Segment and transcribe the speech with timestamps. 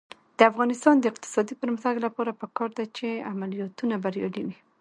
[0.37, 4.57] د افغانستان د اقتصادي پرمختګ لپاره پکار ده چې عملیاتونه بریالي وي.